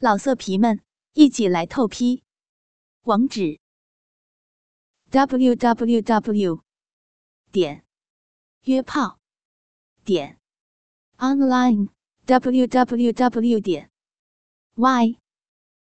[0.00, 0.80] 老色皮们，
[1.14, 2.22] 一起来透批！
[3.02, 3.58] 网址
[5.10, 6.62] ：w w w
[7.50, 7.84] 点
[8.62, 9.18] 约炮
[10.04, 10.38] 点
[11.16, 11.88] online
[12.26, 13.90] w w w 点
[14.76, 15.18] y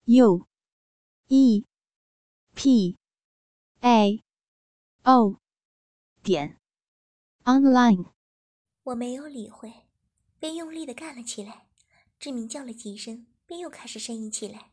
[0.05, 0.47] u
[1.27, 1.65] e
[2.55, 2.97] p
[3.81, 4.23] a
[5.03, 5.41] o
[6.23, 6.57] 点
[7.43, 8.13] online。
[8.83, 9.73] 我没有理会，
[10.39, 11.67] 便用力的干了起来。
[12.17, 13.28] 志明叫了几声。
[13.49, 14.69] 便又开始呻吟起来。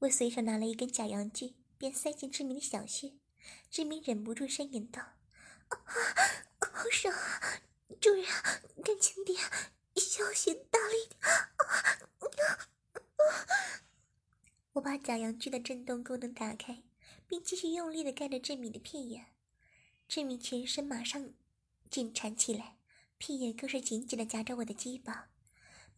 [0.00, 3.14] 我随手拿了一根假阳具，便塞进志明的小穴。
[3.70, 5.00] 志明忍不住呻吟道
[5.68, 5.78] ：“啊
[6.60, 7.62] 好爽啊！
[7.98, 8.26] 主人，
[8.84, 9.38] 赶紧点，
[9.96, 11.18] 小穴大力点！”
[14.74, 16.82] 我把假阳具的震动功能打开，
[17.26, 19.28] 并继续用力的盖着志明的屁眼。
[20.06, 21.32] 志明全身马上
[21.88, 22.76] 紧缠起来，
[23.16, 25.30] 屁眼更是紧紧的夹着我的鸡巴。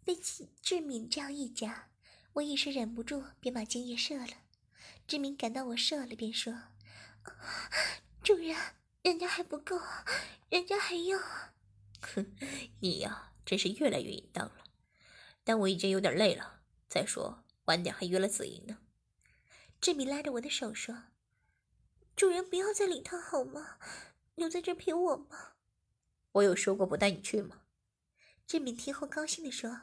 [0.05, 0.17] 被
[0.61, 1.89] 志敏这样一夹。
[2.35, 4.29] 我一时忍不住，便把精液射了。
[5.07, 6.55] 志明感到我射了，便说
[8.23, 8.57] ：“主人，
[9.03, 9.79] 人家还不够，
[10.49, 11.19] 人家还要。”
[12.01, 12.35] 哼，
[12.81, 14.65] 你呀，真是越来越淫荡了。
[15.45, 16.63] 但我已经有点累了。
[16.89, 18.79] 再说，晚点还约了子莹呢。
[19.81, 21.05] 志明拉着我的手说
[22.17, 23.79] ：“主人，不要再理他好吗？
[24.37, 25.57] 留在这陪我吧。”
[26.33, 27.63] 我有说过不带你去吗？
[28.47, 29.83] 志明听后高兴地说。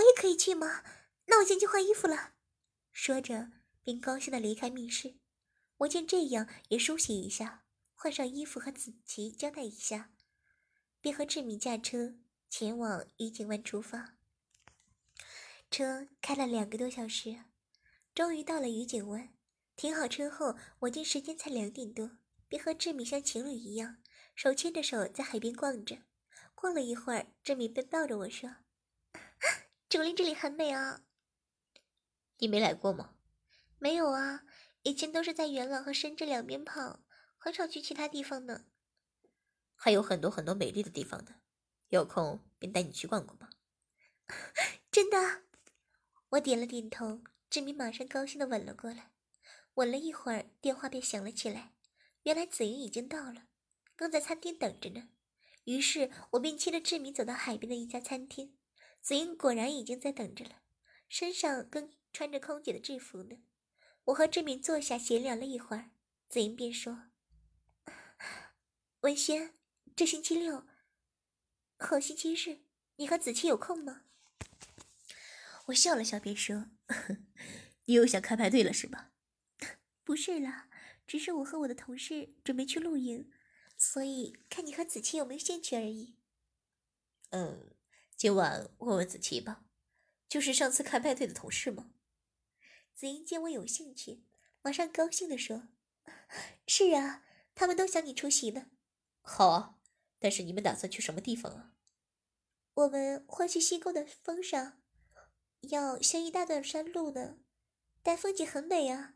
[0.00, 0.82] 我也可以去吗？
[1.26, 2.32] 那我先去换衣服了。
[2.90, 5.16] 说着，便高兴的离开密室。
[5.78, 10.10] 我见这样也梳洗一下，换上衣服和子琪交代一下，
[11.00, 12.14] 便和志敏驾车
[12.48, 14.16] 前往御景湾出发。
[15.70, 17.44] 车开了两个多小时，
[18.14, 19.28] 终于到了御景湾。
[19.76, 22.10] 停好车后，我见时间才两点多，
[22.48, 23.98] 便和志敏像情侣一样，
[24.34, 25.98] 手牵着手在海边逛着。
[26.54, 28.56] 逛了一会儿，志敏便抱着我说。
[29.90, 31.02] 竹林这里很美啊，
[32.38, 33.16] 你没来过吗？
[33.80, 34.44] 没有啊，
[34.84, 37.00] 以前都是在元朗和深圳两边跑，
[37.36, 38.66] 很少去其他地方呢。
[39.74, 41.40] 还有很多很多美丽的地方呢，
[41.88, 43.50] 有空便带你去逛逛吧。
[44.92, 45.42] 真的？
[46.28, 49.10] 我点了点头，志明马上高兴的吻了过来。
[49.74, 51.74] 吻了一会儿，电话便响了起来，
[52.22, 53.48] 原来子云已经到了，
[53.96, 55.08] 刚在餐厅等着呢。
[55.64, 58.56] 于是我便牵着志明走到海边的一家餐厅。
[59.00, 60.62] 子英果然已经在等着了，
[61.08, 63.38] 身上跟穿着空姐的制服呢。
[64.04, 65.90] 我和志敏坐下闲聊了一会儿，
[66.28, 67.10] 子英便说
[69.00, 69.54] ：“文轩，
[69.96, 70.66] 这星期六
[71.76, 72.60] 和星期日，
[72.96, 74.02] 你和子期有空吗？”
[75.66, 76.70] 我笑了笑，便说
[77.86, 79.12] ：“你又想开派对了是吧
[80.04, 80.68] ？”“不是啦，
[81.06, 83.30] 只是我和我的同事准备去露营，
[83.76, 86.16] 所以看你和子期有没有兴趣而已。
[87.30, 87.69] ”“嗯。”
[88.20, 89.64] 今晚问问子琪吧，
[90.28, 91.90] 就是上次开派对的同事吗？
[92.94, 94.26] 子英见我有兴趣，
[94.60, 95.68] 马上高兴地说
[96.68, 98.66] ：“是啊，他们都想你出席呢。”
[99.24, 99.78] 好啊，
[100.18, 101.72] 但是你们打算去什么地方啊？
[102.74, 104.82] 我们会去西沟的峰上，
[105.70, 107.38] 要修一大段山路呢，
[108.02, 109.14] 但风景很美啊。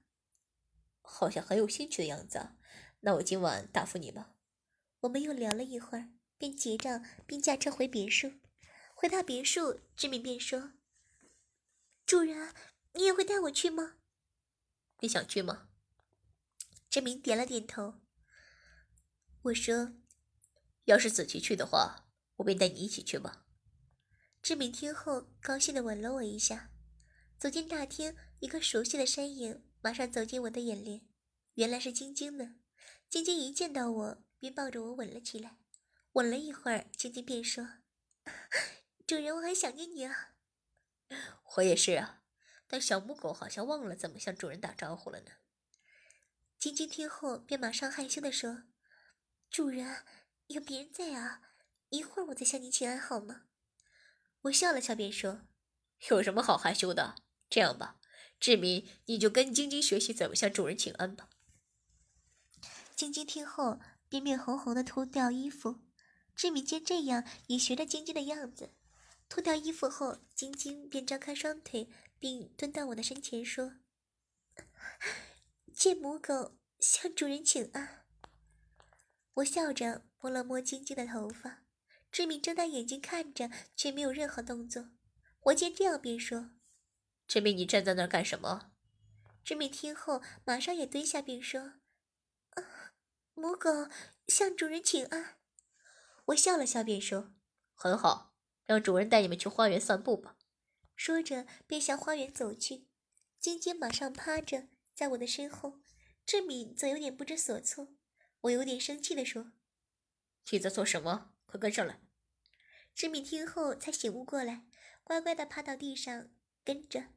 [1.03, 2.57] 好像很有兴趣的样子啊，
[3.01, 4.35] 那我今晚答复你吧。
[5.01, 8.33] 我们又聊了一会儿，便结账，并驾车回别墅。
[8.95, 10.73] 回到别墅，志敏便说
[12.07, 12.55] ：“主人，
[12.95, 13.97] 你也会带我去吗？
[15.01, 15.69] 你想去吗？”
[16.89, 18.01] 志明点了点头。
[19.43, 19.93] 我说
[20.87, 23.45] ：“要是子琪去的话，我便带你一起去吧。”
[24.41, 26.71] 志敏听后，高兴的吻了我一下。
[27.37, 31.07] 走进大厅，一个熟悉的身影马上走进我的眼帘，
[31.55, 32.57] 原来是晶晶呢。
[33.11, 35.59] 晶晶一见到我，便抱着我吻了起来。
[36.13, 37.69] 吻了一会儿，晶晶便说。
[39.07, 40.35] 主人，我很想念你啊！
[41.57, 42.23] 我也是啊，
[42.67, 45.33] 但小母狗好像忘了怎么向主人打招呼了呢。
[46.59, 48.63] 晶晶听后便马上害羞的说
[49.51, 50.07] ：“主人，
[50.47, 51.43] 有别人在啊，
[51.91, 53.43] 一会儿我再向你请安好吗？”
[54.45, 55.43] 我笑了笑便说
[56.09, 57.17] ：“有什么好害羞的？
[57.51, 58.01] 这样吧，
[58.41, 61.29] 志明，你就跟晶晶学习怎么向主人请安吧。”
[62.97, 63.79] 晶晶听后
[64.09, 65.83] 便面红红的脱掉衣服，
[66.35, 68.73] 志明见这样也学着晶晶的样子。
[69.29, 71.89] 脱掉衣服后，晶晶便张开双腿，
[72.19, 73.75] 并蹲到我的身前说
[75.75, 78.07] ：“借母狗向主人请安。”
[79.35, 81.65] 我笑着摸了摸晶晶的头发，
[82.13, 84.91] 志敏睁大眼睛看着，却没有任何动作。
[85.41, 86.53] 我见这样，便说
[87.27, 88.73] ：“志敏，你站在那儿干什么？”
[89.43, 91.75] 志敏听后，马上也蹲下，并说
[93.35, 93.89] ：“母狗
[94.29, 95.39] 向主人请安。”
[96.27, 97.35] 我笑了笑，便说
[97.75, 98.34] ：“很好。”
[98.67, 100.37] 让主人带你们去花园散步吧。
[100.97, 102.87] 说着便向花园走去。
[103.39, 105.81] 晶晶马上趴着在我的身后，
[106.25, 107.95] 志敏则有点不知所措。
[108.43, 109.53] 我有点生气地说
[110.51, 111.33] ：“你在做什么？
[111.47, 112.01] 快跟上来！”
[112.95, 114.65] 志敏听后才醒悟过来，
[115.03, 116.31] 乖乖地趴到地上
[116.63, 117.09] 跟着。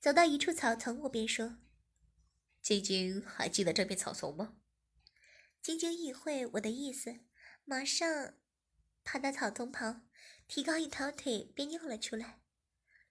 [0.00, 1.58] 走到一处草丛，我便说
[2.62, 4.56] ：“晶晶还记得这片草丛吗？”
[5.60, 7.20] 晶晶意会我的意思，
[7.64, 8.34] 马上
[9.04, 10.05] 爬到草丛旁，
[10.48, 12.40] 提高一条腿便尿了出来。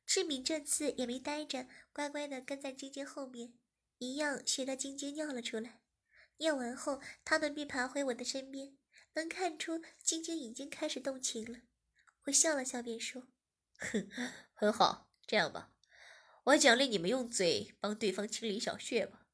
[0.06, 3.54] 志敏这次也没呆着，乖乖的跟在晶晶后面，
[3.98, 5.82] 一样学着晶晶尿了出来。
[6.38, 8.78] 尿完后，他们便爬回我的身边，
[9.14, 11.62] 能看出晶晶已经开始动情了。
[12.26, 13.30] 我笑了笑，便说
[13.80, 14.10] ：“哼，
[14.54, 15.74] 很好，这样吧，
[16.44, 19.28] 我奖励你们用嘴帮对方清理小穴吧。”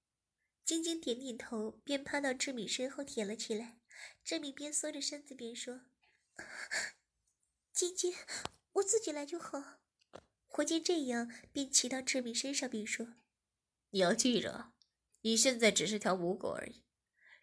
[0.63, 3.79] 晶晶点点头，便趴到志敏身后舔了起来。
[4.23, 5.81] 志敏边缩着身子边说
[7.81, 8.13] ：“晶晶，
[8.73, 9.79] 我自己来就好。”
[10.57, 13.15] 我见这样，便骑到志敏身上，并说
[13.89, 14.73] ：“你要记着，
[15.21, 16.83] 你现在只是条母狗而已，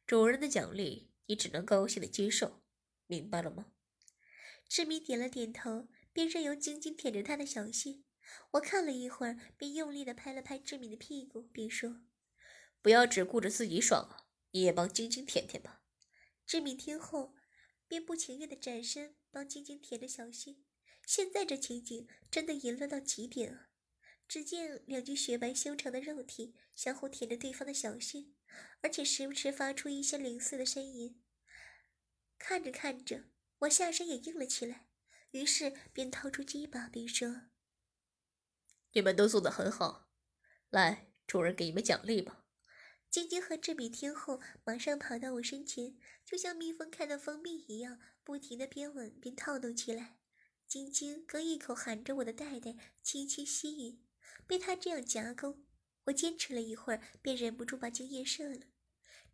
[0.06, 2.62] 主人的奖励你只能高兴的接受，
[3.08, 3.73] 明白了吗？”
[4.69, 8.05] 志敏点了点头，便任由晶晶舔着他的小穴。
[8.52, 12.02] 我看了一会儿，便用力的拍了拍志敏的屁股，并说
[12.81, 15.82] ：“不要只顾着自己爽啊，你也帮晶晶舔舔吧。”
[16.46, 17.35] 志敏听后，
[17.88, 20.56] 便不情愿的转身帮晶晶舔着小穴。
[21.06, 23.70] 现在这情景真的淫乱到极点啊！
[24.28, 28.26] 只见两具雪白修长的肉体相互舔着对方的小穴，
[28.82, 31.22] 而且时不时发出一些零碎的呻吟。
[32.38, 33.25] 看着看着，
[33.60, 34.86] 我下身也硬了起来，
[35.30, 37.48] 于是便掏出鸡巴，并说
[38.92, 40.10] ：“你们都做得很好，
[40.69, 42.44] 来，主人给你们奖励吧。”
[43.08, 45.96] 晶晶和志敏听后，马上跑到我身前，
[46.26, 47.98] 就像蜜蜂看到蜂蜜一样，
[48.28, 50.19] 不停的边吻边套动起来。
[50.66, 54.04] 晶晶更一口含着我的袋袋，轻轻吸引。
[54.46, 55.64] 被他这样夹攻，
[56.04, 58.66] 我坚持了一会儿，便忍不住把精液射了。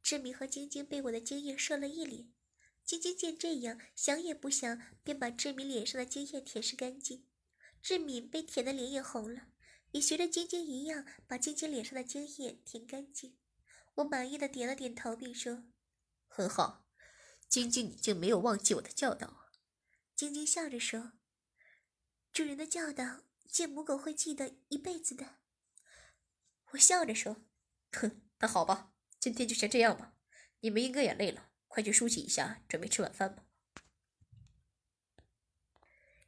[0.00, 2.32] 志敏和晶晶被我的精液射了一脸。
[2.84, 7.26] 晶晶见这样，想也不想，便把志敏脸上的精液舔拭干净。
[7.82, 9.48] 志敏被舔的脸也红了，
[9.90, 13.36] 也学着晶晶一样，把晶晶脸上的精液舔干净。
[13.96, 15.64] 我满意的点了点头，并说
[16.28, 16.83] ：“很好，
[17.48, 19.48] 晶晶已经没有忘记我的教导。”
[20.16, 21.12] 晶晶笑着说。
[22.32, 25.36] 主人的教导，见母狗会记得一辈子的。
[26.72, 27.44] 我笑着说
[27.94, 30.16] ：“哼，那好吧，今天就先这样吧。
[30.58, 33.44] 你们应该也累了，快去梳洗一下，准备吃晚饭吧。”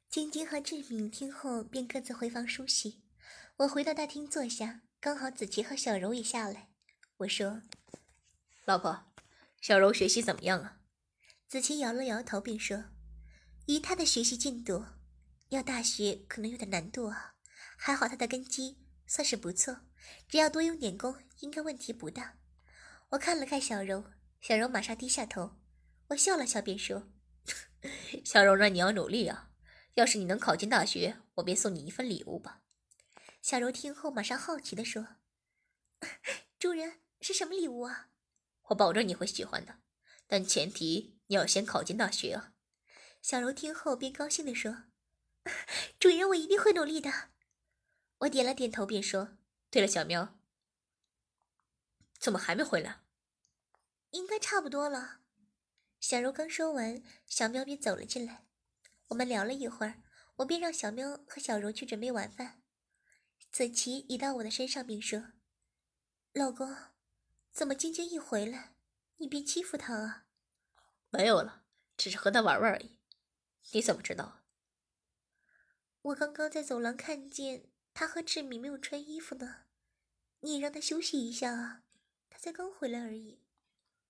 [0.09, 3.03] 晶晶和志敏听后便各自回房梳洗。
[3.57, 6.71] 我回到大厅坐下，刚好子琪和小柔也下来。
[7.17, 7.63] 我说
[8.65, 9.13] ：“老婆，
[9.61, 10.76] 小柔学习怎么样啊？”
[11.49, 12.85] 子琪摇了摇头，并说
[13.67, 14.85] ：“以她的学习进度。”
[15.51, 17.37] 要大学可能有点难度啊，
[17.79, 19.83] 还好他的根基算是不错，
[20.29, 22.39] 只要多用点功，应该问题不大。
[23.11, 24.11] 我看了看小柔，
[24.41, 25.57] 小柔马上低下头。
[26.09, 27.13] 我笑了笑，便说
[28.27, 29.53] ：“小柔，那你要努力啊！
[29.95, 32.63] 要是你能考进大学，我便送你一份礼物吧。”
[33.41, 35.07] 小柔听后马上好奇地说
[36.59, 38.09] ：“主人是什么礼物啊？”
[38.71, 39.79] 我保证你会喜欢的，
[40.27, 42.53] 但前提你要先考进大学啊！
[43.21, 44.85] 小柔听后便高兴地说。
[45.99, 47.31] 主人，我一定会努力的。
[48.19, 49.37] 我点了点头，便说
[49.71, 50.39] ：“对了，小喵，
[52.19, 53.03] 怎么还没回来？
[54.11, 55.21] 应该差不多了。”
[56.01, 58.47] 小柔刚说完，小喵便走了进来。
[59.09, 60.03] 我们聊了一会儿，
[60.37, 62.63] 我便让小喵和小柔去准备晚饭。
[63.53, 65.33] 子琪移到我的身上，并说
[66.35, 66.77] ：“老公，
[67.53, 68.77] 怎么晶晶一回来，
[69.17, 70.26] 你便欺负她啊
[71.17, 71.65] ？”“没有了，
[71.97, 72.99] 只是和他玩玩而已。
[73.73, 74.43] ”“你怎么知道？”
[76.03, 79.65] 我刚刚在走廊看见他和志敏没有穿衣服呢，
[80.41, 81.83] 你也让他休息一下啊，
[82.31, 83.41] 他才刚回来而已。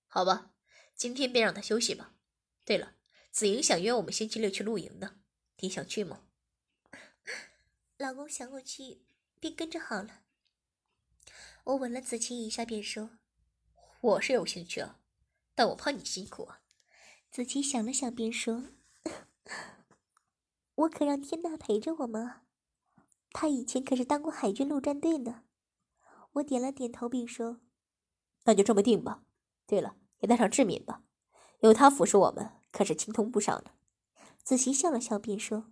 [0.07, 0.51] 好吧，
[0.95, 2.13] 今天便让他休息吧。
[2.63, 2.95] 对了，
[3.31, 5.19] 子莹想约我们星期六去露营呢，
[5.57, 6.27] 你想去吗？
[7.97, 9.01] 老公想我去，
[9.39, 10.21] 便跟着好了。
[11.63, 13.17] 我吻了子晴一下，便说
[14.01, 14.99] ：“我是有兴趣啊，
[15.55, 16.61] 但我怕你辛苦啊。”
[17.31, 18.63] 子琪想了想，便说。
[20.75, 22.41] 我可让天娜陪着我吗？
[23.31, 25.43] 他以前可是当过海军陆战队呢。
[26.33, 27.61] 我点了点头，并说
[28.45, 29.23] ：“那就这么定吧。
[29.65, 31.03] 对了，也带上志敏吧，
[31.61, 33.71] 有他服侍我们，可是轻松不少呢。”
[34.43, 35.71] 子琪笑了笑，便说：“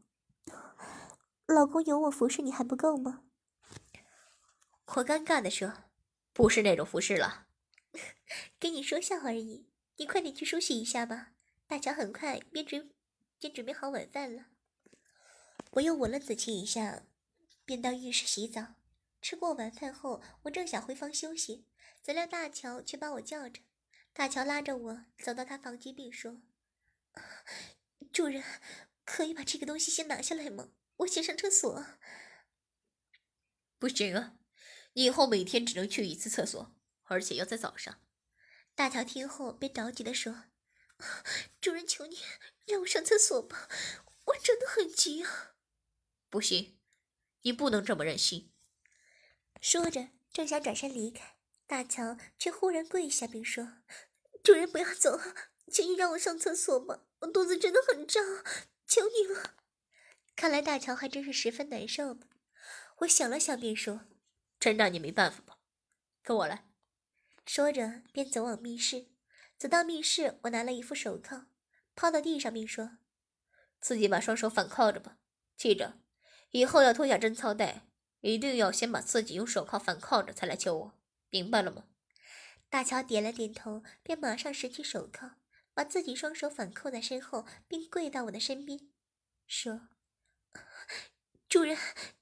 [1.45, 3.23] 老公有我服侍你还不够吗？”
[4.97, 5.73] 我尴尬的说
[6.33, 7.47] ：“不是那种服侍了，
[8.59, 9.69] 跟你说笑而已。
[9.97, 11.34] 你快点去梳洗一下吧，
[11.67, 12.93] 大乔很快便准
[13.39, 14.47] 便准备好晚饭了。”
[15.71, 17.03] 我又吻了子琪一下，
[17.65, 18.75] 便到浴室洗澡。
[19.21, 21.65] 吃过晚饭后，我正想回房休息，
[22.01, 23.61] 怎料大乔却把我叫着。
[24.13, 26.41] 大乔拉着我走到他房间，并说
[28.13, 28.43] ：“主人，
[29.03, 30.69] 可以把这个东西先拿下来吗？
[30.97, 31.85] 我先上厕所。
[33.77, 34.37] ”“不行啊，
[34.93, 37.99] 你以后每天只能去一次厕所，而且要在早上。”
[38.75, 40.43] 大乔听后便着急地说
[41.61, 42.17] ：“主人，求你
[42.65, 43.69] 让我上厕所吧，
[44.25, 45.55] 我真的很急啊
[46.29, 46.79] ！”“不行，
[47.41, 48.51] 你不能这么任性。”
[49.61, 53.79] 说着，正想转身离开，大乔却忽然跪下，并说
[54.43, 55.19] ：“主人，不要走，
[55.71, 58.23] 请你让我上厕所吧，我肚子真的很胀，
[58.85, 59.55] 求你了。”
[60.35, 62.27] 看来大乔还真是十分难受呢。
[62.97, 64.05] 我想了想，便说
[64.59, 65.57] ：“真拿你没办法吧？
[66.21, 66.67] 跟我来。”
[67.47, 69.14] 说着，便走往密室。
[69.57, 71.47] 走到密室，我拿了一副手铐，
[71.95, 72.97] 抛到地上，并说
[73.79, 75.17] ：“自己把双手反铐着吧，
[75.55, 75.99] 记着，
[76.51, 77.87] 以后要脱下贞操带。”
[78.21, 80.93] 一定要先把自己用手铐反铐着，才来救我，
[81.29, 81.85] 明白了吗？
[82.69, 85.35] 大乔点了点头，便马上拾起手铐，
[85.75, 88.89] 把自己双手反扣在身后，并跪到我的身边，
[89.45, 89.89] 说
[91.47, 91.77] ：“主人，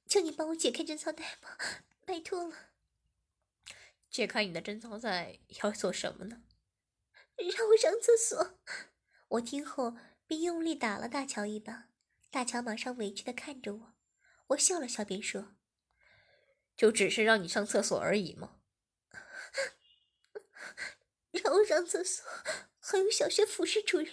[0.06, 1.58] 求你帮我解开贞操带吧，
[2.06, 2.58] 拜托了。”
[4.12, 6.44] 解开你的贞操带要做什么呢？
[7.38, 8.60] 让我上厕所。
[9.30, 9.96] 我听后
[10.28, 11.90] 便用力打了大乔一把，
[12.30, 13.94] 大乔马上委屈的看着我，
[14.48, 15.56] 我笑了笑，便说。
[16.75, 18.60] 就只是让你上厕所而已吗？
[21.32, 22.24] 让我上厕所，
[22.80, 24.08] 还有小学服侍主任，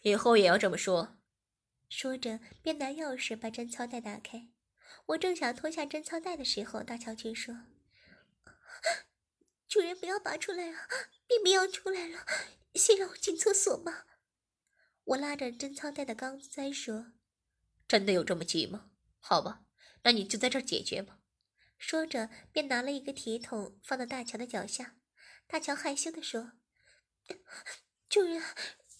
[0.00, 1.18] 以后也要这么说。
[1.88, 4.48] 说着，便拿钥匙把贞操带打开。
[5.06, 7.54] 我正想脱下贞操带的时候，大乔却说
[9.68, 10.88] ：“主人，不要拔出来啊，
[11.26, 12.26] 便便要出来了，
[12.74, 14.06] 先让我进厕所吧。”
[15.04, 17.12] 我拉着贞操带的钢塞说
[17.86, 18.90] ：“真的有这么急吗？
[19.20, 19.64] 好吧，
[20.04, 21.20] 那你就在这儿解决吧。”
[21.76, 24.96] 说着，便拿了一个铁桶放到大乔的脚下。
[25.46, 26.52] 大乔害羞地说
[28.08, 28.42] ：“主人，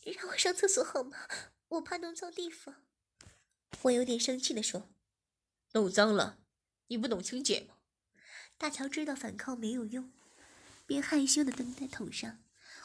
[0.02, 1.28] 让我上厕所好吗？
[1.68, 2.86] 我怕弄脏地方。”
[3.82, 4.90] 我有点生气地说
[5.72, 6.40] ：“弄脏了，
[6.86, 7.76] 你不懂清洁吗？”
[8.56, 10.12] 大乔知道反抗没有用，
[10.88, 12.38] 便害羞的蹲在桶上。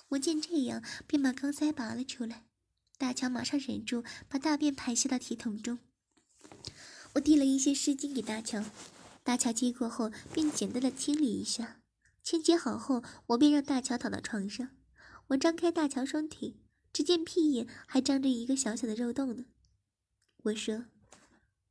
[0.09, 2.45] 我见这样，便把钢塞拔了出来。
[2.97, 5.79] 大乔马上忍住，把大便排泄到铁桶中。
[7.13, 8.63] 我递了一些湿巾给大乔。
[9.23, 11.81] 大乔接过后，便简单的清理一下，
[12.21, 14.69] 清洁好后，我便让大乔躺到床上。
[15.27, 16.57] 我张开大乔双腿，
[16.91, 19.45] 只见屁眼还张着一个小小的肉洞呢。
[20.43, 20.87] 我说：“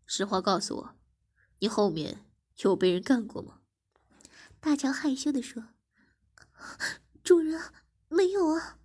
[0.07, 0.97] 实话告诉我，
[1.59, 2.25] 你后面
[2.63, 3.61] 有被人干过吗？”
[4.59, 5.69] 大乔害羞的说
[7.23, 7.61] ：“主人，
[8.09, 8.79] 没有啊。”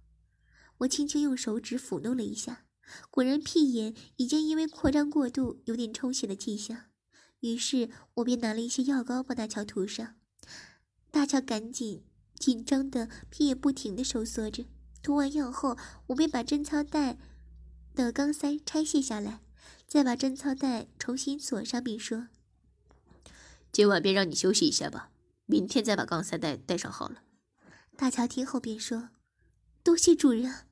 [0.79, 2.65] 我轻轻用手指抚弄了一下，
[3.09, 6.85] 果然屁眼已经因为扩张过度，有点充血的迹象。
[7.39, 10.15] 于是我便拿了一些药膏帮大乔涂上，
[11.11, 12.03] 大乔赶紧
[12.35, 14.65] 紧张的屁眼不停的收缩着。
[15.03, 17.17] 涂完药后，我便把贞操带
[17.95, 19.41] 的钢塞拆卸下来，
[19.87, 22.27] 再把贞操带重新锁上，并说
[23.71, 25.11] ：“今晚便让你休息一下吧，
[25.45, 27.23] 明天再把钢塞带带上好了。”
[27.97, 29.09] 大乔听后便说
[29.83, 30.67] ：“多谢主人。”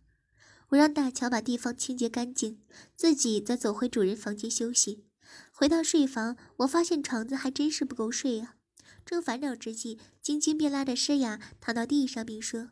[0.69, 2.61] 我让大乔把地方清洁干净，
[2.95, 5.05] 自己则走回主人房间休息。
[5.51, 8.57] 回到睡房，我发现床子还真是不够睡啊！
[9.03, 12.69] 正烦恼之际，晶晶便拉着诗雅躺到地上，并说：“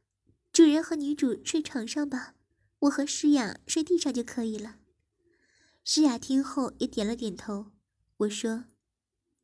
[0.50, 2.34] 主人和女主睡床上吧，
[2.80, 4.76] 我和诗雅睡地上就可以了。”
[5.84, 7.72] 诗雅听后也点了点头。
[8.18, 8.64] 我说：“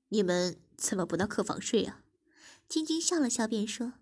[0.09, 2.03] 你们怎么不到客房睡啊？”
[2.69, 3.95] 晶晶笑了笑，便说：“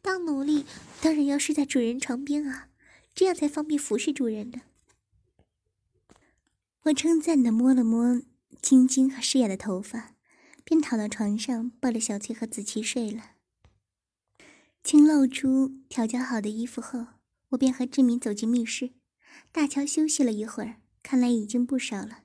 [0.00, 0.64] 当奴隶
[1.00, 2.68] 当然要睡在主人床边啊，
[3.14, 4.60] 这样才方便服侍主人的。”
[6.84, 8.22] 我称赞的摸了摸
[8.62, 10.14] 晶晶和诗雅的头发，
[10.64, 13.32] 便躺到床上抱着小翠和子琪睡了。
[14.84, 17.08] 清露出调教好的衣服后，
[17.50, 18.92] 我便和志明走进密室。
[19.50, 22.22] 大乔休息了一会儿，看来已经不少了。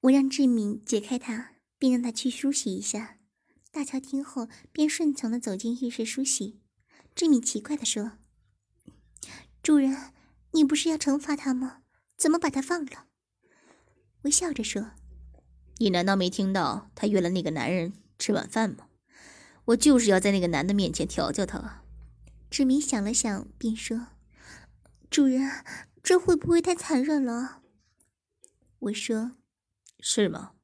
[0.00, 3.18] 我让志明解开他，并让他去梳洗一下。
[3.72, 6.60] 大乔听后，便顺从的走进浴室梳洗。
[7.14, 8.12] 志敏奇怪的说
[9.62, 10.12] ：“主人，
[10.52, 11.82] 你不是要惩罚他吗？
[12.16, 13.06] 怎么把他放了？”
[14.22, 14.90] 我笑着说
[15.78, 18.88] ：“你难道没听到他约了那个男人吃晚饭吗？
[19.66, 21.82] 我就是要在那个男的面前调教他。”
[22.50, 24.08] 志明想了想，便说
[25.08, 25.48] ：“主人，
[26.02, 27.62] 这会不会太残忍了？”
[28.80, 29.36] 我说
[30.00, 30.54] ：“是吗？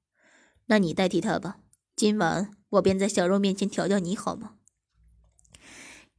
[0.67, 1.61] 那你代替他吧。
[1.95, 4.57] 今晚我便在小肉面前调教你，好吗？”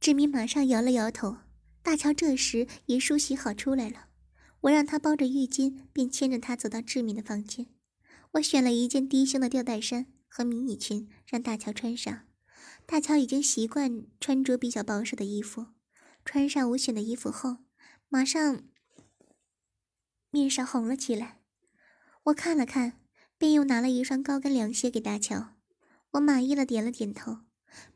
[0.00, 1.38] 志明马上摇了摇头。
[1.82, 4.08] 大乔这时也梳洗好出来了。
[4.62, 7.66] 我让他包着浴巾，便牵着他走到志明的房间。
[8.32, 12.26] 我选了一件低胸的吊带衫和迷你裙，让大乔穿上。
[12.84, 15.68] 大乔已经习惯穿着比较保守的衣服，
[16.24, 17.58] 穿上我选的衣服后，
[18.08, 18.62] 马上
[20.30, 21.40] 面上红了起来。
[22.24, 23.00] 我看了看，
[23.38, 25.57] 便又拿了一双高跟凉鞋给大乔。
[26.12, 27.40] 我满意了，点了点头，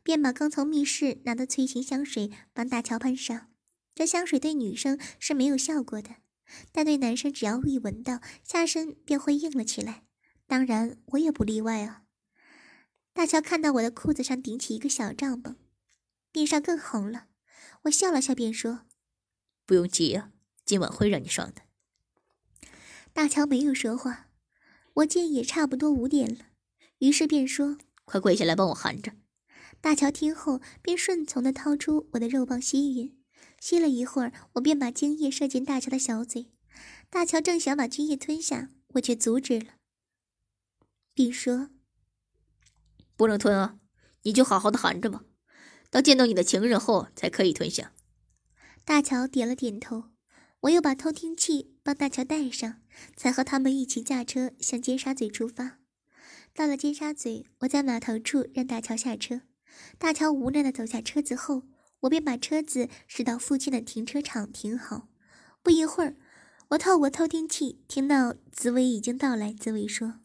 [0.03, 3.49] 便把刚从密室拿的催情香水帮大乔喷上。
[3.95, 6.15] 这香水对女生是没有效果的，
[6.71, 10.03] 但对男生只要一闻到，下身便会硬了起来。
[10.47, 12.03] 当然，我也不例外啊。
[13.13, 15.55] 大乔看到我的裤子上顶起一个小帐篷，
[16.31, 17.27] 面上更红了。
[17.83, 18.81] 我笑了笑，便说
[19.65, 20.31] ：“不用急啊，
[20.65, 21.61] 今晚会让你爽的。”
[23.13, 24.29] 大乔没有说话。
[24.95, 26.47] 我见也差不多五点了，
[26.99, 29.13] 于是便说：“快跪下来帮我含着。”
[29.81, 33.13] 大乔听后便顺从的掏出我的肉棒吸吮，
[33.59, 36.51] 吸了一会儿，我便把精液射进大乔的小嘴。
[37.09, 39.73] 大乔正想把精液吞下，我却阻止了，
[41.13, 41.69] 并说。
[43.15, 43.77] 不能吞啊！
[44.23, 45.23] 你就好好的含着吧，
[45.89, 47.93] 到见到你的情人后才可以吞下。
[48.83, 50.05] 大乔点了点头，
[50.61, 52.81] 我又把偷听器帮大乔带上，
[53.15, 55.79] 才和他们一起驾车向尖沙咀出发。
[56.53, 59.41] 到了尖沙咀，我在码头处让大乔下车。
[59.97, 61.63] 大乔无奈的走下车子后，
[62.01, 65.09] 我便把车子驶到附近的停车场停好。
[65.61, 66.15] 不一会儿，
[66.69, 69.51] 我透过偷听器听到紫薇已经到来。
[69.53, 70.21] 紫薇说：“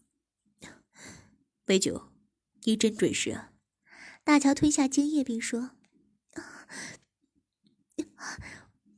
[1.65, 2.13] 美酒。”
[2.65, 3.53] 你真准时啊！
[4.25, 5.71] 大乔吞下精液，并说：“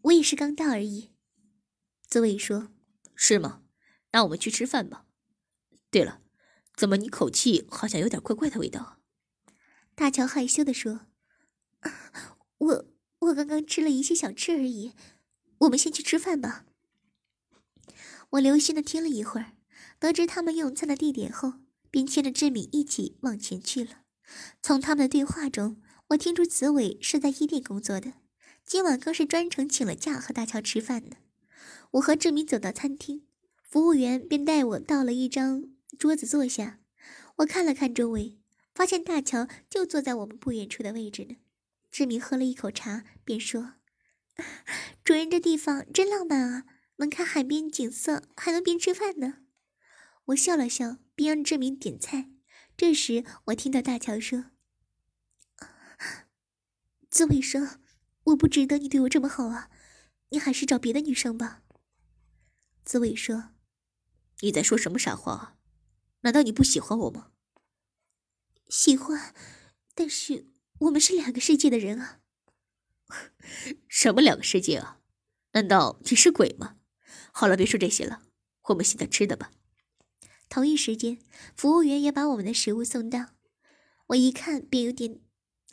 [0.02, 1.12] 我也是刚到而已。”
[2.08, 2.72] 紫薇说
[3.14, 3.62] ：“是吗？
[4.10, 5.06] 那我们去吃饭吧。
[5.88, 6.19] 对了，
[6.80, 8.96] 怎么你口气好像有点怪怪的味道？”
[9.94, 11.02] 大乔害羞的说
[12.56, 12.86] ：“我
[13.18, 14.94] 我刚刚吃了一些小吃而已。
[15.58, 16.64] 我们先去吃饭吧。”
[18.30, 19.52] 我留心的听了一会儿，
[19.98, 21.54] 得知他们用餐的地点后。
[21.92, 24.02] 便牵着志敏一起往前去了。
[24.62, 28.12] 从他们的对话中，我听出紫伟是在夜店工作的，
[28.64, 31.16] 今晚更是专程请了假和大乔吃饭的。
[31.90, 33.26] 我和志敏走到餐厅，
[33.60, 35.64] 服务员便带我到了一张
[35.98, 36.79] 桌子坐下。
[37.40, 38.38] 我看了看周围，
[38.74, 41.36] 发现大乔就坐在我们不远处的位置呢。
[41.90, 43.74] 志明喝了一口茶，便说
[45.04, 46.64] ：“主人，这地方真浪漫啊，
[46.96, 49.38] 能看海边景色，还能边吃饭呢。”
[50.26, 50.98] 我笑了笑。
[51.20, 52.30] 便让志明点菜。
[52.78, 54.46] 这时，我听到大乔说
[57.10, 57.76] ：“紫伟说，
[58.24, 59.68] 我不值得你对我这么好啊，
[60.30, 61.62] 你还是找别的女生吧。”
[62.86, 63.50] 紫伟说
[64.40, 65.58] ：“你在说什么傻话？
[66.20, 67.32] 难道你不喜欢我吗
[68.68, 69.34] ？”“喜欢，
[69.94, 70.46] 但是
[70.80, 72.20] 我们是两个世界的人啊。
[73.88, 75.00] ”“什么两个世界啊？
[75.52, 76.76] 难道你是鬼吗
[77.32, 78.22] ？”“好了，别说这些了，
[78.68, 79.50] 我们现在吃的吧。”
[80.48, 81.18] 同一时间，
[81.56, 83.34] 服务员也把我们的食物送到。
[84.08, 85.20] 我一看便有点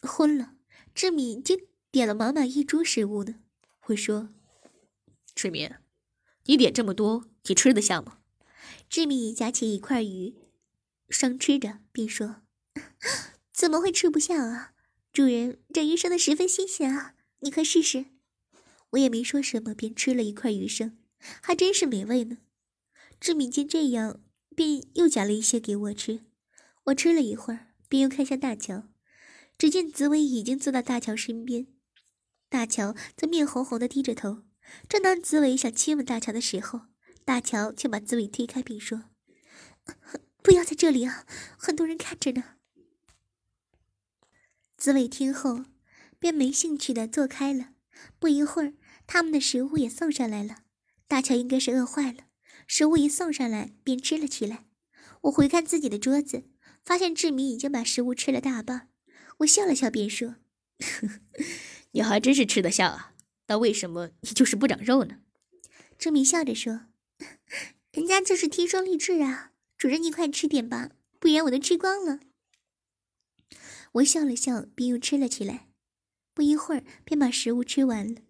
[0.02, 0.54] 昏了。
[0.94, 3.36] 志敏竟点了满满一桌食物呢。
[3.88, 4.30] 我说
[5.34, 5.72] ：“志敏，
[6.46, 8.20] 你点这么多，你吃得下吗？”
[8.90, 10.36] 志敏夹起一块鱼，
[11.10, 12.44] 生吃着，便说
[13.54, 14.74] ：“怎么会吃不下啊？
[15.12, 18.06] 主人，这鱼生的十分新鲜啊，你快试试。”
[18.92, 20.98] 我也没说什么，便吃了一块鱼生，
[21.42, 22.38] 还真是美味呢。
[23.20, 24.22] 志敏见这样。
[24.56, 26.22] 便又夹了一些给我吃，
[26.86, 28.90] 我吃了一会儿，便又看向大乔。
[29.56, 31.68] 只见紫薇已经坐到大乔身边，
[32.50, 34.46] 大乔则面红红的低着头。
[34.90, 36.88] 正当紫薇想亲吻大乔的时候，
[37.28, 39.04] 大乔却把紫薇推开，并说
[40.42, 41.26] ：“不要在这里啊，
[41.58, 42.56] 很多人看着呢。”
[44.78, 45.66] 紫薇听后，
[46.20, 47.72] 便没兴趣的坐开了。
[48.18, 50.60] 不一会儿，他们的食物也送上来了。
[51.06, 52.28] 大乔应该是饿坏了。
[52.66, 54.64] 食物一送上来，便吃了起来。
[55.24, 56.46] 我回看自己的桌子，
[56.86, 58.88] 发现志明已经把食物吃了大半。
[59.40, 60.36] 我笑了笑，便说
[61.92, 63.14] ：“你还真是吃得下啊，
[63.46, 65.18] 但为什么你就是不长肉呢？”
[66.00, 66.86] 志明笑着说
[67.98, 72.20] ：“人家就是天生丽质啊，主人你快吃点吧，不然我都吃光了。”
[73.94, 75.68] 我笑了笑，便又吃了起来。
[76.36, 78.22] 不一会儿，便把食物吃完了。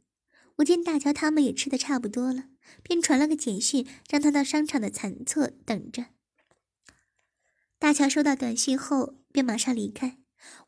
[0.59, 2.45] 我见大乔他们也吃的差不多了。
[2.81, 6.05] 便传了个简讯，让他到商场的残侧等着。
[7.77, 10.17] 大乔收到短信后，便马上离开。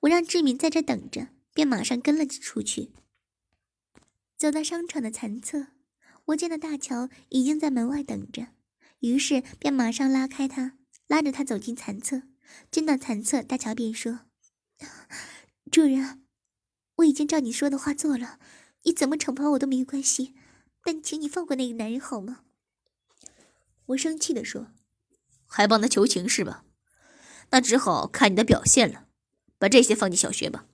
[0.02, 2.92] 我让志敏在这等着，便马上跟了出去。
[4.38, 5.68] 走到商场的残侧，
[6.26, 8.48] 我见到大乔已经在门外等着，
[9.00, 12.24] 于是便马上拉开他，拉着他走进残侧。
[12.72, 14.22] 进到残侧，大乔便说
[15.72, 16.24] ：“主人，
[16.96, 18.40] 我已经照你说的话做了，
[18.84, 20.36] 你怎么惩罚我都没关系。”
[20.84, 22.40] 但请你放过那个男人好吗？
[23.88, 24.72] 我生气的说
[25.46, 26.64] ：“还帮他求情是吧？
[27.52, 29.06] 那只好看你的表现了。
[29.60, 30.66] 把这些放进小穴吧。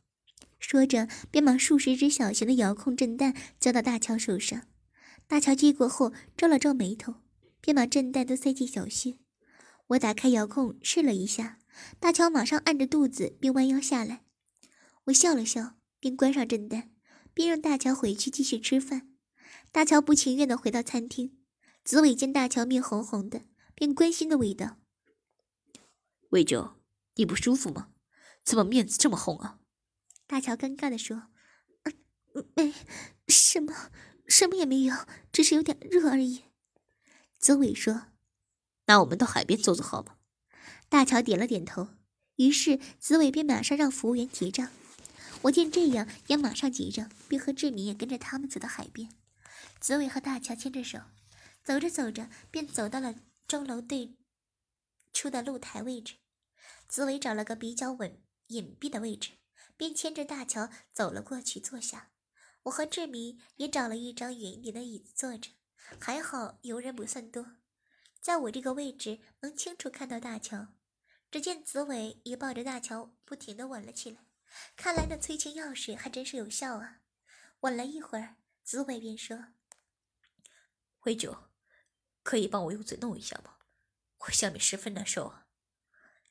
[0.60, 4.68] 说着，便把数十只小型的遥控震弹交到大乔手上。
[5.28, 7.16] 大乔接过后，皱了皱眉头，
[7.66, 9.18] 便把震弹都塞进小穴。
[9.88, 11.58] 我打开遥控试了一下，
[12.00, 14.24] 大乔马上按着肚子，并弯腰下来。
[15.06, 16.92] 我笑了笑，便关上震弹，
[17.34, 19.10] 并让大乔回去继续吃饭。
[19.72, 21.40] 大乔不情愿地回到餐厅。
[21.84, 23.42] 紫伟见大乔面红红的，
[23.74, 24.78] 便关心的问道
[26.30, 26.76] ：“魏九，
[27.16, 27.90] 你不舒服吗？
[28.44, 29.58] 怎么面子这么红啊？”
[30.28, 31.30] 大乔尴尬地说
[32.36, 32.74] ：“嗯没，
[33.28, 33.74] 什么，
[34.28, 34.96] 什么也没有，
[35.32, 36.44] 只是有点热而已。”
[37.46, 38.08] 紫伟说
[38.90, 40.16] ：“那我们到海边坐坐好吗？”
[40.90, 41.90] 大乔点了点头。
[42.38, 44.72] 于是紫伟便马上让服务员结账。
[45.44, 49.12] 我见这样，也马上结账，并和志明也跟着他们走到海边。
[49.80, 51.02] 紫伟和大乔牵着手。
[51.64, 53.14] 走着走着，便走到了
[53.48, 54.16] 钟楼对
[55.14, 56.16] 出的露台位置。
[56.88, 59.34] 紫伟找了个比较稳、隐蔽的位置，
[59.78, 62.10] 便牵着大乔走了过去坐下。
[62.64, 65.52] 我和志明也找了一张远一点的椅子坐着，
[66.00, 67.58] 还好游人不算多，
[68.20, 70.68] 在我这个位置能清楚看到大乔。
[71.32, 74.26] 只见紫薇也抱着大乔，不停地吻了起来。
[74.78, 77.02] 看来那催情药水还真是有效啊！
[77.62, 79.48] 吻了一会儿，紫薇便说
[80.98, 81.50] ：“回酒。”
[82.24, 83.58] 可以帮我用嘴弄一下吗？
[84.20, 85.48] 我下面十分难受啊！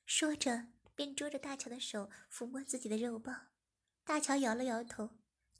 [0.06, 3.48] 说着，便捉着大乔的手抚摸自己的肉棒。
[4.04, 5.10] 大乔摇了摇头，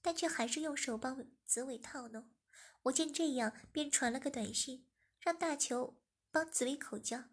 [0.00, 2.33] 但却还是用手帮紫薇套弄。
[2.84, 4.86] 我见这样，便传了个短信，
[5.20, 5.96] 让大乔
[6.30, 7.24] 帮紫薇口交。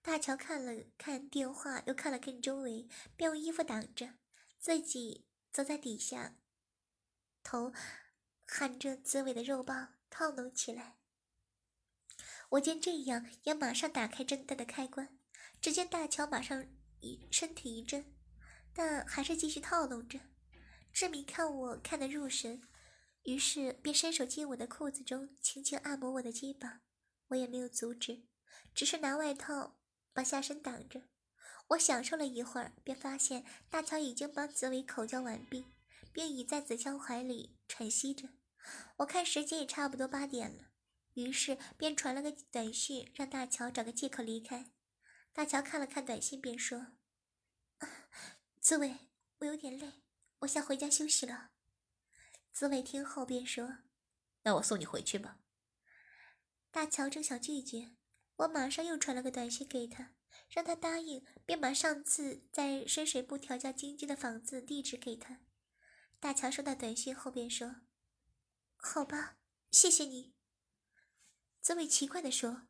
[0.00, 4.14] 大乔看了看电话，又看了看周围，便用衣服挡着，
[4.58, 6.36] 自己则在底下，
[7.42, 7.72] 头
[8.46, 10.98] 含着紫薇的肉棒套弄起来。
[12.50, 15.18] 我见这样，也马上打开震蛋的开关。
[15.60, 16.66] 只见大乔马上
[17.00, 18.14] 一身体一震，
[18.74, 20.20] 但还是继续套弄着。
[20.92, 22.62] 志明看我看得入神，
[23.24, 26.80] 于是便伸手进我的裤子中，轻轻按摩我的肩膀。
[27.28, 28.26] 我也没有阻止，
[28.74, 29.78] 只是拿外套
[30.12, 31.08] 把下身挡着。
[31.68, 35.64] 我享受了一会儿，便发现大乔已经帮紫薇口交完毕，
[36.12, 38.28] 并倚在子乔怀里喘息着。
[38.98, 40.70] 我看时间也差不多八点了。
[41.14, 44.72] 于是便传了个短信，让大乔找个借口离开。
[45.32, 46.88] 大乔看了看短信，便说
[48.60, 48.96] ：“紫薇，
[49.38, 50.02] 我有点累，
[50.40, 51.52] 我想回家休息了。”
[52.54, 53.78] 紫薇听后便说
[54.44, 55.40] ：“那我送你回去吧。”
[56.70, 57.96] 大乔正想拒绝，
[58.36, 60.14] 我马上又传了个短信给他，
[60.48, 65.40] 让他答应，便把上次在深水埗调教晶晶的房子地址给他。
[66.20, 67.82] 大乔收到短信后便说
[68.78, 69.36] ：“好吧，
[69.72, 70.36] 谢谢你。”
[71.60, 72.68] 紫薇奇怪的说：“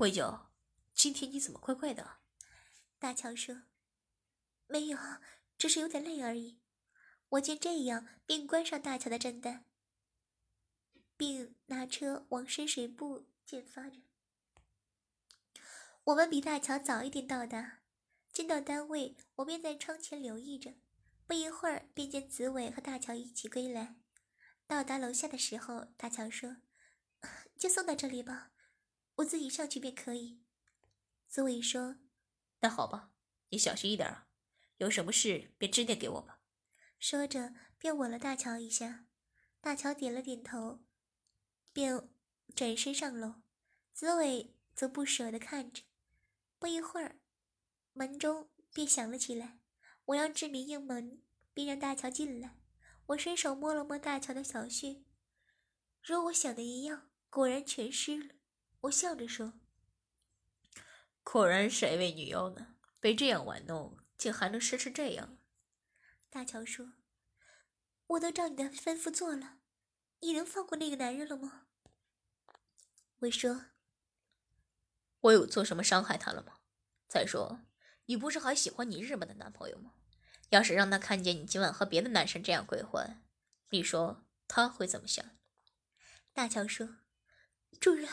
[0.00, 0.46] 魏九，
[0.94, 2.20] 今天你怎么怪怪的？”
[2.98, 3.64] 大乔说
[4.66, 4.98] ：“没有，
[5.58, 6.60] 只是有点累而已。”
[7.36, 9.64] 我见这样，便关上大乔的震蛋，
[11.16, 13.98] 并拿车往深水埗进发着。
[16.04, 17.80] 我们比大乔早一点到达，
[18.32, 20.74] 进到单位，我便在窗前留意着。
[21.26, 23.96] 不一会儿，便见紫薇和大乔一起归来。
[24.66, 26.58] 到达楼下的时候，大乔说。
[27.58, 28.52] 就送到这里吧，
[29.16, 30.40] 我自己上去便可以。
[31.26, 31.96] 紫薇说
[32.60, 33.10] ：“那好吧，
[33.48, 34.28] 你小心一点啊，
[34.76, 36.35] 有什么事便致电给我吧。”
[36.98, 39.06] 说着便吻了大乔一下。
[39.60, 40.80] 大乔点了点头，
[41.72, 42.08] 便
[42.54, 43.42] 转身上楼。
[43.92, 45.82] 紫薇则不舍得看着。
[46.58, 47.18] 不一会儿，
[47.92, 49.58] 门中便响了起来。
[50.04, 51.20] 我让志明应门，
[51.52, 52.56] 并让大乔进来。
[53.06, 55.02] 我伸手摸了摸大乔的小穴，
[56.02, 57.10] 如我想的一样。
[57.28, 58.34] 果然全湿了，
[58.82, 59.54] 我笑着说
[61.24, 65.35] ：“果然是一位女妖呢，被这样玩弄，竟还能湿成这样。”
[66.36, 66.92] 大乔说
[68.08, 69.56] ：“我都照你的吩咐做了，
[70.20, 71.68] 你能放过那个男人了吗？”
[73.20, 73.68] 我说
[75.20, 76.58] ：“我有做什么伤害他了吗？
[77.08, 77.62] 再说，
[78.04, 79.94] 你不是还喜欢你日本的男朋友吗？
[80.50, 83.22] 要是让他看见你今晚和别的男生这样鬼混，
[83.70, 85.24] 你说他会怎么想？”
[86.34, 86.98] 大乔说。
[87.80, 88.10] 主人，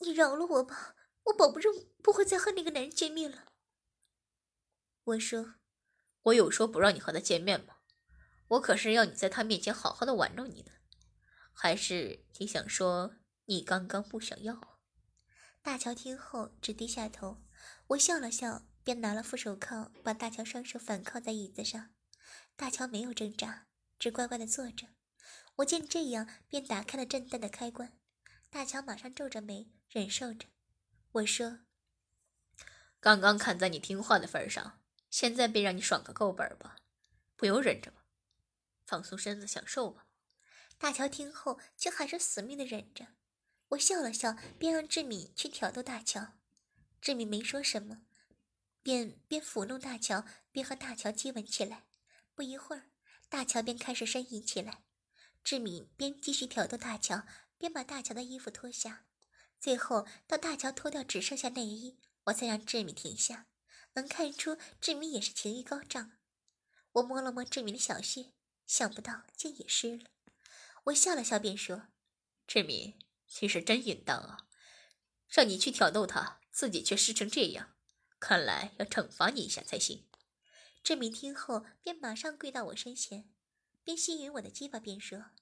[0.00, 3.46] 你饶了我吧，我保不证不会再和那个男人见面了。
[5.04, 5.54] 我说，
[6.26, 7.76] 我有说不让你和他见面吗？
[8.48, 10.72] 我可是要你在他面前好好的玩弄你的，
[11.52, 14.78] 还是你想说你刚刚不想要？
[15.62, 17.42] 大乔听后只低下头，
[17.88, 21.90] 我笑了笑，便拿了副手铐，把大乔双手反铐在椅子上。
[22.56, 23.66] 大乔没有挣扎，
[23.98, 24.88] 只乖乖的坐着。
[25.56, 27.96] 我见这样，便打开了震蛋的开关。
[28.50, 30.48] 大乔马上皱着眉忍受着。
[31.12, 31.60] 我说
[33.00, 34.80] ：“刚刚看在你听话的份上，
[35.16, 36.76] 现在便让你爽个够本吧，
[37.36, 38.04] 不用忍着吧，
[38.84, 40.08] 放松身子，享受吧。
[40.76, 43.06] 大乔听后却还是死命的忍着。
[43.68, 46.34] 我笑了笑，便让志敏去挑逗大乔。
[47.00, 48.02] 志敏没说什么，
[48.82, 51.86] 便边抚弄大乔，边和大乔接吻起来。
[52.34, 52.90] 不一会儿，
[53.30, 54.82] 大乔便开始呻吟起来。
[55.42, 57.22] 志敏边继续挑逗大乔，
[57.56, 59.06] 边把大乔的衣服脱下。
[59.58, 63.46] 最后到大乔脱掉只剩下内衣，我才让志敏停下。
[63.96, 66.12] 能看出志敏也是情欲高涨。
[66.92, 68.32] 我摸了摸志敏的小穴，
[68.66, 70.04] 想不到竟也湿了。
[70.84, 71.88] 我笑了笑，便说
[72.46, 74.46] ：“志敏。”其实真淫荡啊！
[75.28, 77.74] 让你去挑逗他，自己却湿成这样，
[78.20, 80.08] 看来要惩罚你一下才行。
[80.82, 83.28] 志明听后便马上跪到我身前，
[83.82, 85.32] 边吸吮我的鸡巴边说：“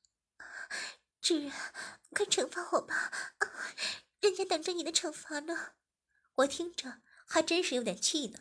[1.21, 1.53] 主人，
[2.11, 3.13] 快惩罚我吧，
[4.21, 5.75] 人家等着你的惩罚呢。”
[6.37, 8.41] 我听着还真是有点气呢。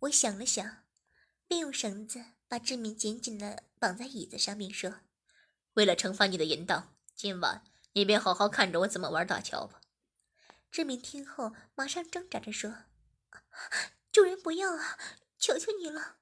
[0.00, 0.84] 我想了想，
[1.46, 5.00] 便用绳子把志明紧紧的绑在椅子上，面说
[5.74, 9.82] ：“为了惩罚你的淫荡，今晚。”你便好好看着我怎么玩大乔吧。
[10.70, 12.84] 志明听后，马上挣扎着说
[14.10, 14.96] ：“主人不要啊，
[15.38, 16.16] 求求你了！”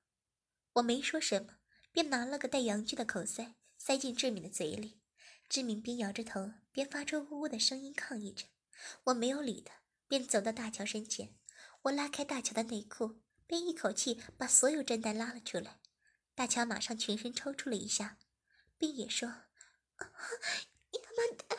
[0.74, 1.58] 我没说什么，
[1.92, 5.00] 便拿了个带阳具的口塞塞进志明的嘴里。
[5.48, 8.46] 志明边摇着头，边发出呜呜的声音抗议着。
[9.04, 9.79] 我没有理他，
[10.10, 11.36] 便走到大乔身前。
[11.82, 15.78] 我拉开大乔的内裤，便一口气把所有针带拉了出来。
[16.34, 18.18] 大乔马上全身抽搐了一下，
[18.76, 19.28] 并也说。
[20.90, 21.56] 你他妈的！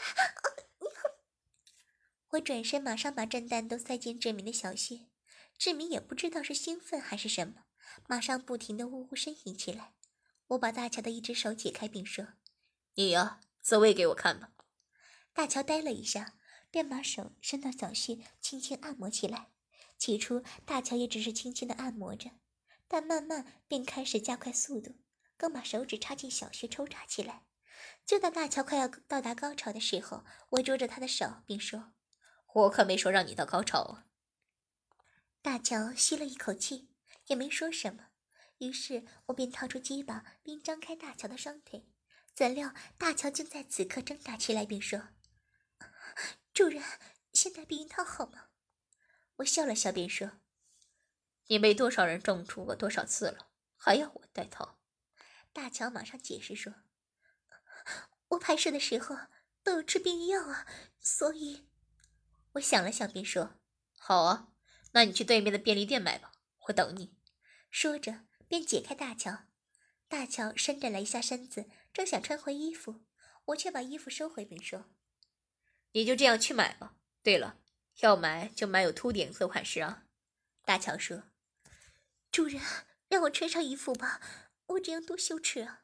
[2.32, 5.08] 我转身，马上把震弹都塞进志明的小穴。
[5.58, 7.64] 志明也不知道是兴奋还是什么，
[8.10, 9.94] 马上不停的呜呜呻吟起来。
[10.48, 12.28] 我把大乔的一只手解开，并说
[12.96, 14.52] ：“你呀，自慰给我看吧。”
[15.32, 16.36] 大乔呆了一下，
[16.72, 19.52] 便把手伸到小穴，轻轻按摩起来。
[19.98, 22.32] 起初，大乔也只是轻轻的按摩着，
[22.88, 24.96] 但慢慢便开始加快速度，
[25.38, 27.44] 更把手指插进小穴抽插起来。
[28.06, 31.94] 就在大乔快要到达高潮的时候，我捉着他的手，并说
[32.54, 34.08] ：“我可没说让你到高潮啊。”
[35.44, 36.90] 大乔吸了一口气，
[37.28, 38.08] 也没说什么。
[38.58, 41.88] 于是我便掏出鸡巴，并张开大乔的双腿。
[42.34, 45.10] 怎料大乔竟在此刻挣扎起来，并说
[46.54, 46.84] ：“主人，
[47.34, 48.50] 现在避孕套好吗？”
[49.38, 50.40] 我笑了笑，便说
[51.48, 54.80] ：“你被多少人中出过多少次了，还要我戴套？”
[55.54, 56.74] 大乔马上解释说。
[58.30, 59.18] 我拍摄的时候
[59.64, 60.66] 都有吃避孕药啊，
[61.00, 61.68] 所以，
[62.54, 63.60] 我想了想，便说
[63.98, 64.54] ：“好啊，
[64.94, 66.32] 那你去对面的便利店买吧，
[66.68, 67.18] 我等你。”
[67.70, 69.46] 说着便解开大乔。
[70.08, 73.04] 大乔伸展了一下身子，正想穿回衣服，
[73.46, 74.90] 我却把衣服收回，并说
[75.92, 76.96] ：“你就这样去买吧。
[77.24, 77.58] 对了，
[78.00, 80.06] 要买就买有凸点色款式啊。”
[80.64, 81.24] 大乔说
[82.32, 82.62] ：“主人，
[83.08, 84.22] 让我穿上衣服吧，
[84.68, 85.84] 我这样多羞耻啊。”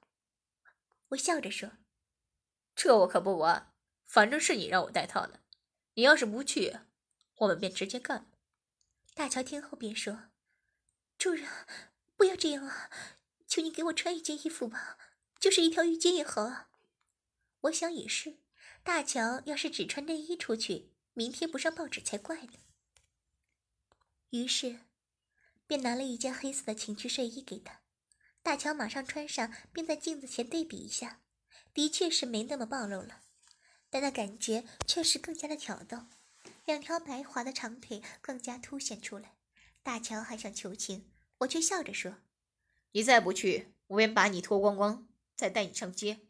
[1.10, 1.72] 我笑着说。
[2.76, 3.74] 这我可不玩，
[4.06, 5.40] 反正是你让我戴套的，
[5.96, 6.78] 你要是不去，
[7.38, 8.30] 我们便直接干。
[9.16, 10.30] 大乔听后便说
[11.18, 11.50] ：“主人，
[12.16, 12.92] 不要这样啊，
[13.48, 15.00] 求你给我穿一件衣服吧，
[15.40, 16.70] 就是一条浴巾也好啊。”
[17.62, 18.38] 我想也是，
[18.88, 22.54] 大乔要是只穿内衣出去，明天不上报纸才怪呢。
[24.30, 24.80] 于是，
[25.68, 27.82] 便拿了一件黑色的情趣睡衣给他，
[28.42, 31.20] 大乔马上穿上，并在镜子前对比一下。
[31.74, 33.24] 的确是没那么暴露了，
[33.90, 36.06] 但那感觉却是更加的挑逗，
[36.64, 39.34] 两条白滑的长腿更加凸显出来。
[39.84, 42.20] 大乔还想求情，我却笑着说
[42.94, 46.22] ：“你再不去，我便把你脱光光，再带你上街。”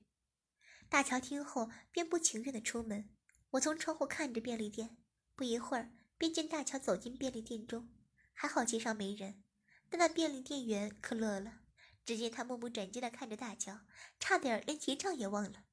[0.89, 3.09] 大乔听后便不情愿的出门。
[3.51, 4.97] 我从窗户看着便利店，
[5.35, 7.89] 不一会儿便见大乔走进便利店中，
[8.33, 9.43] 还好街上没人，
[9.89, 11.59] 但那便利店员可乐了。
[12.05, 13.81] 只见他目不转睛地看着大乔，
[14.17, 15.65] 差点连结账也忘了。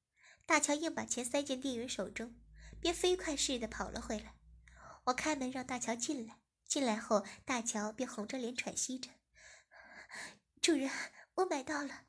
[0.47, 2.35] 大乔硬把钱塞进店员手中，
[2.81, 4.35] 便飞快似的跑了回来。
[5.05, 9.11] 我开门让大乔进来，进来后，大乔便红着脸喘息着
[10.61, 10.91] ：“主人，
[11.37, 12.07] 我买到了。”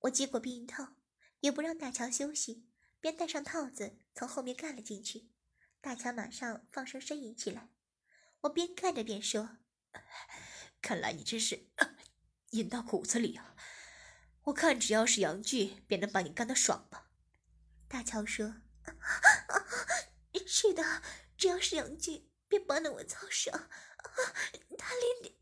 [0.00, 0.94] 我接过避孕套，
[1.40, 2.68] 也不让大乔休息，
[3.00, 5.30] 便戴上套子从后面干了进去。
[5.80, 7.70] 大乔马上放声呻吟起来。
[8.42, 9.58] 我边看着边说
[10.82, 11.68] ：“看来你真是……”
[12.52, 13.54] 引到骨子里啊！
[14.44, 17.10] 我看只要是阳具，便能把你干得爽吧。
[17.86, 18.62] 大乔说
[20.46, 21.02] ：“是的，
[21.36, 23.68] 只要是阳具，便帮了我操爽。
[24.78, 25.34] 他连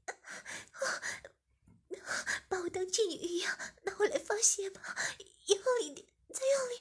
[2.48, 4.96] 把我当妓女一样拿我来发泄吧，
[5.46, 6.80] 用力点，再用力！”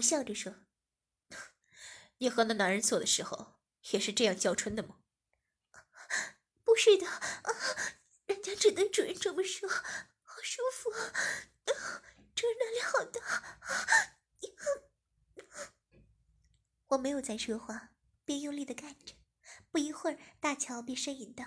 [0.00, 0.64] 笑着说
[2.18, 3.60] ：“你和那男人做的时候
[3.90, 5.00] 也是这样叫春的吗？
[6.64, 7.06] 不是的，
[8.26, 10.90] 人家只对主人这么说，好舒服，
[12.34, 13.20] 主人哪里好大。
[16.88, 17.90] 我没有再说话，
[18.24, 19.14] 便用力的干着。
[19.70, 21.44] 不一会儿，大乔便呻吟道：“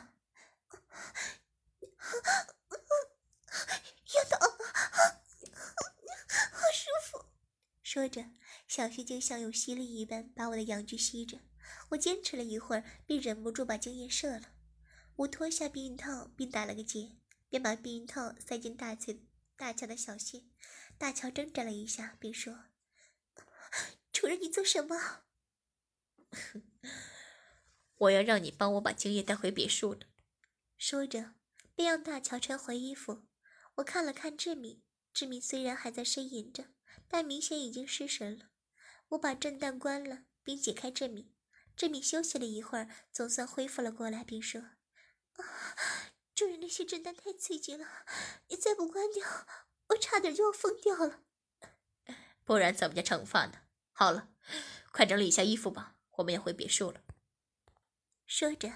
[4.13, 4.57] 要到了，
[6.51, 7.25] 好舒服。”
[7.83, 8.23] 说着，
[8.75, 11.41] 小穴就像有吸力一般把我的阳具吸着。
[11.89, 14.55] 我坚持了一会儿，便忍不住把精液射了。
[15.17, 17.12] 我脱下避孕套，并打了个结，
[17.49, 20.45] 便把避孕套塞进大翠大乔的小穴。
[20.97, 22.65] 大乔挣扎了一下，并说
[24.12, 25.21] ：“主人，你做什么？”
[27.93, 29.99] 我要让你帮我把精液带回别墅了。
[30.79, 31.36] 说着，
[31.75, 33.27] 便让大乔穿回衣服。
[33.75, 34.81] 我看了看志敏，
[35.13, 36.69] 志敏虽然还在呻吟着，
[37.07, 38.49] 但明显已经失神了。
[39.13, 41.32] 我把震蛋关了，并解开志敏。
[41.76, 44.62] 志敏休息了一会儿，总算恢复了过来，并说
[45.38, 45.43] ：“啊，
[46.34, 47.86] 主人，那些震蛋太刺激了，
[48.49, 49.28] 你再不关掉，
[49.89, 51.21] 我差点就要疯掉了。
[52.43, 53.62] 不然怎么叫惩罚呢？
[53.91, 54.30] 好了，
[54.91, 57.02] 快整理一下衣服吧，我们要回别墅了。”
[58.26, 58.71] 说着，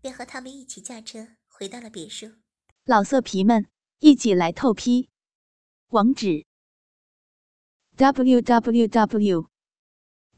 [0.00, 2.32] 便和他们一起驾车回到了别墅。
[2.84, 3.66] 老色皮们，
[3.98, 5.10] 一起来透批！
[5.88, 6.46] 网址
[7.96, 9.50] ：w w w